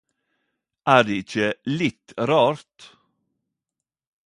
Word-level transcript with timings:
Er 0.93 1.03
det 1.09 1.17
ikkje 1.23 1.51
litt 1.75 2.17
rart? 2.33 2.89